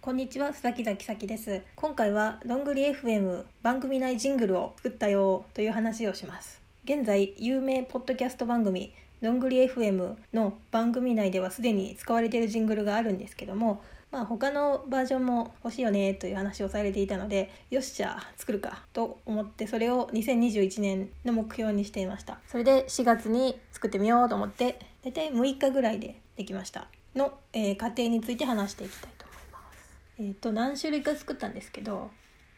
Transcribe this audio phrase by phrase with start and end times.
[0.00, 1.62] こんにちは、須崎崎咲です。
[1.74, 6.60] 今回はどんぐり FM 番組内ジングルを作ったよという話をします。
[6.84, 13.82] 現在、有名ポッドキャスト番組どんぐり FM の番組内ではすでに使われているジングルがあるんですけども、
[14.16, 22.38] まあ他のバージョンも欲しいよねという話をされていたので、よっしゃ作るかと思ってそれを2021年の目標にしていました。
[22.46, 26.88] それで4月に作ってみようと思って、だいたい6日ぐらいでできました。
[27.14, 30.00] の、えー過程について話していきたいと思います。
[30.18, 32.10] えー、と何種類か作ったんですけど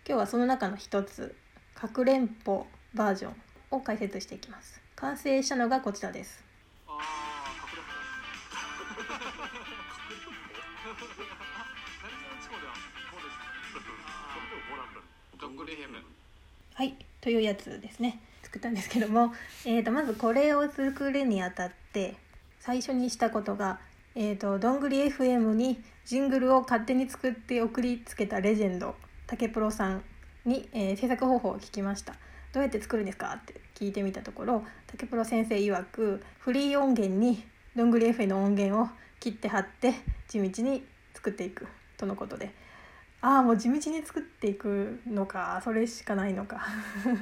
[0.06, 1.34] 今日はその中の一つ
[1.74, 3.34] 「かくれんぼ」バージョン
[3.72, 6.44] を解説していきます完成したのがこちらです
[16.74, 16.84] は。
[16.84, 18.20] いというやつですね。
[18.42, 19.34] 作ったんですけども、
[19.66, 22.16] えー、とまずこれを作るにあたって
[22.60, 23.80] 最初にしたことが
[24.20, 28.96] えー、とどんぐり FM にジングルを勝手に作って送りつけたレジェンド
[29.28, 30.02] 竹プロさん
[30.44, 32.14] に、えー制作方法を聞きました。
[32.52, 33.38] どうやって作るんですか？
[33.40, 37.44] って聞いてみたところ竹プロ先生曰くフリー音源に
[37.76, 38.88] どんぐり FM の音源を
[39.20, 39.94] 切って貼って
[40.28, 41.66] 地道に作っていく
[41.96, 42.52] とのことで。
[43.20, 46.64] ああもう地道に作っていくのかそれしかないのか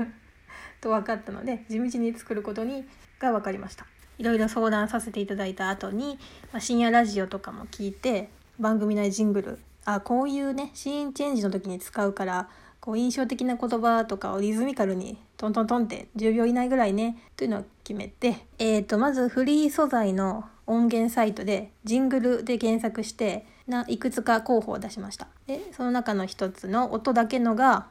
[0.83, 2.84] と分かったので地道に作ることに
[3.19, 3.86] が分かりました。
[4.19, 6.19] いろいろ相談させていただいた後に、
[6.52, 12.48] まあ、深夜ラジオとかも聞いて番組内ジングルあこういうねシーンチェンジの時に使うから
[12.80, 23.47] こう印象的な言葉とかをリズミカルにトントントンって10秒以内ぐらいねというのを決めて、えー、とまずフリー素材の音源サイトでジングルで検索して
[23.89, 25.28] いくつか候補を出しました。
[25.47, 27.86] でその中の一つの音だけのが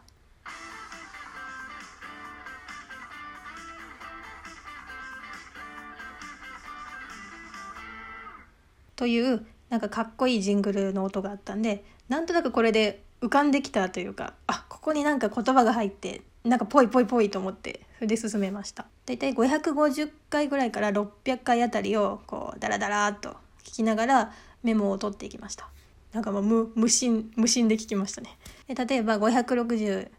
[8.95, 18.85] というなんかかっこいいジングルの音があったんでなんとなくこれで浮かんできたというかあここになんか言葉が入ってなんかぽいぽいぽいと思ってそれで進めました。
[19.05, 23.29] だいたい550回ぐらいから600回あたりをこうダラダラーっと
[23.63, 24.33] 聞きながら
[24.63, 25.69] メモを取っていきました。
[26.11, 28.37] なんかもう無無心無心で聞きましたね。
[28.67, 30.09] で例えば561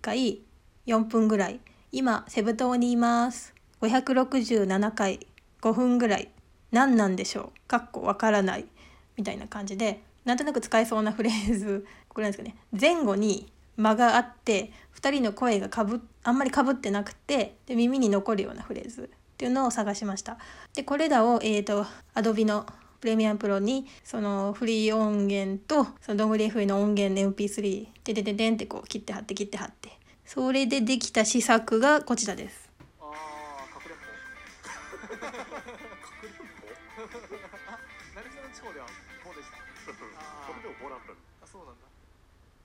[0.00, 0.40] 回
[0.86, 1.60] 4分ぐらい
[1.92, 3.54] 今セブ島にいます。
[3.80, 5.26] 567回
[5.62, 6.30] 5分ぐらい
[6.70, 7.68] 何なんでしょう？
[7.68, 8.66] かっこわからない。
[9.16, 12.56] みたいな感じでなんとなく使えそうなフレーズこれなんですかね。
[12.78, 20.38] 前後に間があって2人の声がかぶあんまりかぶってなくてで耳に残るようなフレーズっていうのを探しました
[20.74, 22.66] でこれらを、えー、と Adobe の
[23.00, 32.70] プレミアムプロにそのフリー音源とそのどんぐり FA の音源の MP3 ででででんってこう切って貼って切って貼ってそれでできた試作がこちらです
[33.00, 34.04] ああ、かくれんぼ。
[34.62, 34.78] か
[37.08, 37.48] くれんぼ。
[38.14, 38.86] 何その地方では
[39.24, 39.56] こうでした。
[39.56, 41.88] あそれでもボランタリあ、そうなんだ。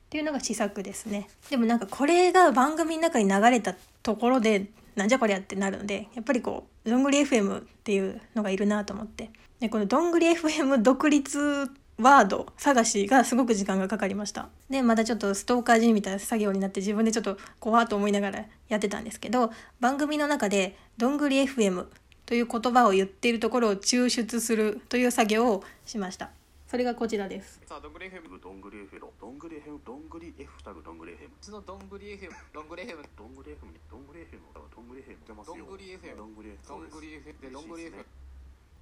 [0.05, 1.27] っていうのが試作ですね。
[1.49, 9.29] でもなんかこれが番組の中に流れたところでなんじゃこりゃってなるのでやっぱりこうどんぐり FM っていうのがいるなと思って。
[9.59, 14.49] でこのどんぐり FM 独立ワード探しがすごく時間がかかりました。
[14.69, 21.85] でまたちょっとストーカー人みたいな作業になって自分でちょっと怖っと思いながらやってたんですけど番組の中で「どんぐり FM」
[22.25, 26.31] という言葉を言っているところを抽出するという作業をしました
[26.67, 27.61] それがこちらです。
[27.67, 28.39] さあ、どんぐりヘム。
[28.39, 32.31] どんぐり F のどんぐり F どんぐり F タグどんぐり FM うちのどんぐり FM。
[32.53, 33.05] どんぐり FM。
[33.15, 34.39] どんぐり FM にどんぐり FM
[34.73, 37.41] どんぐり FM 出ますよどんぐり FM どんぐり FM どんぐり FM。
[37.41, 38.05] で、どんぐり FM。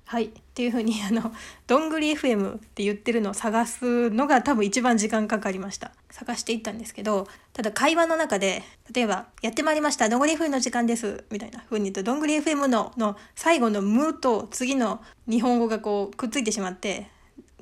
[0.05, 0.25] はい。
[0.25, 1.33] っていうふうにあの
[1.67, 5.91] 「どんぐり FM」って言ってるのを探すのが多分一番時間かかりました。
[6.09, 10.09] 探していったんですけどただ会話の中で例えば「やってまいりました。
[10.09, 17.09] どんぐり FM の時間です」みたいな風に言うと「どんぐり FM の」の最後の「む」と次の日本語がこうくっついてしまって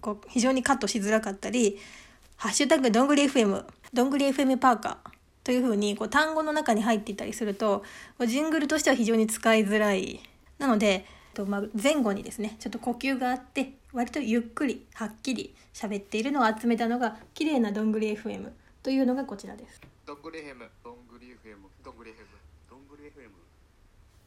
[0.02, 1.78] こう非常にカットしづらかったり
[2.38, 5.12] 「ハッシュタグどんぐり FM」「どんぐり FM パーカー」
[5.44, 7.84] というふうにこう単語の中に入っていたりすると
[8.28, 10.22] ジングルとしては非常に使いづらい
[10.60, 18.52] なのでとまあ前後にですねちょっと呼吸があって割とゆっくりはっきり喋っているのを集めたのが綺麗などんぐり FM
[18.84, 19.82] というのがこちらです。
[20.06, 20.68] どんぐりヘム。
[20.84, 21.58] どんぐり FM。
[21.84, 22.16] どんぐり FM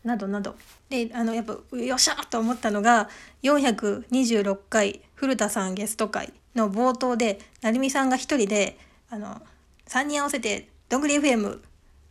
[0.04, 0.54] などなど。
[0.88, 3.08] であのやっぱよっしゃと思ったのが
[3.42, 8.78] 426回古田さんゲスト会の冒頭で成美さんが一人で
[9.08, 9.42] あの
[9.88, 11.60] 3人合わせて「どんぐり FM」っ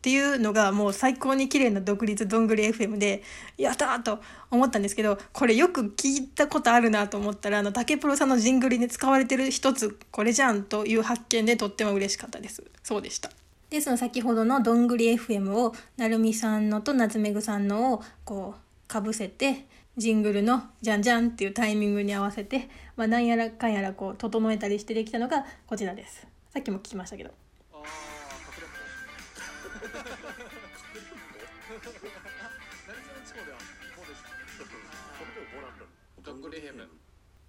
[0.04, 3.24] ていうのがもう最高に綺麗な独立どんぐり FM で
[3.58, 4.20] やったーと
[4.52, 12.64] 思ったんですけどこれよく聞いたことあるなと思ったらあの竹プロさんのジングルに使われてる一つこれじゃんという発見でとっても嬉しかったです。
[12.84, 13.30] そうでした。
[13.74, 19.66] でその先ほどのどんぐり FM をなるみさんのと夏めぐさんのをこうかぶせて
[19.98, 26.28] ジングルのじゃんじゃんっていうタイミングに合わせて、まあ、なんやらかんやらこう整えたりしてできたのがこちらです。
[26.52, 27.32] さっきも聞きましたけど。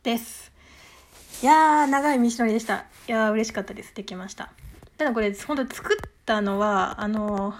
[0.02, 0.52] です
[1.42, 2.86] いやー長い道のりでした。
[3.08, 3.94] いやー嬉しかったです。
[3.94, 4.54] できました。
[4.96, 7.54] ただこれ本当作ったのはあの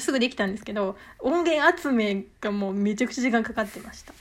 [0.00, 4.12] すぐできたんですけど音源集めがもうめちゃくちゃ時間かかってました。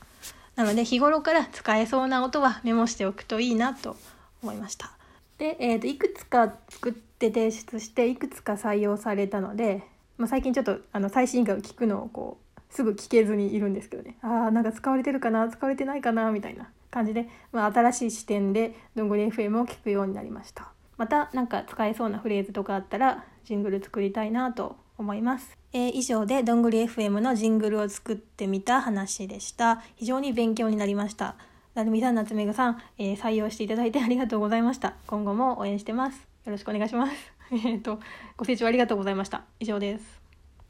[0.56, 3.98] なので日頃から使えそうな音はメモしておくといいなと
[4.42, 4.92] 思いました。
[5.38, 9.84] で、えー、といくつか作って提出していくつか採用されたので、
[10.18, 14.18] まあ、最近ちょっとあの最新回を聞くのをこうすぐ聞けずにいるんですけどね。
[14.22, 15.50] ああんか使われてるかな？
[15.50, 16.32] 使われてないかな？
[16.32, 20.70] みたいな感じで、まあ、新しい視点でどんぐり FM を聞くようになりました。
[20.98, 29.84] また何か使えそうなフレーズとかあったらジングル作りたいなと思います、えー以上でどんぐり FM のジングルを作ってみた話でした。
[29.96, 31.36] 非常に勉強になりました。
[31.74, 34.96] なるみさん夏目ぐさん、えー採用していただいてありがとうございました。
[35.08, 36.18] 今後も応援してます。
[36.46, 37.14] よろしくお願いします。
[37.66, 38.00] えっと
[38.38, 39.44] ご清聴ありがとうございました。
[39.60, 40.25] 以上です。